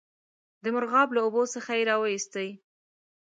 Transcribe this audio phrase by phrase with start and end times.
[0.63, 2.49] د مرغاب له اوبو څخه یې را وایستی.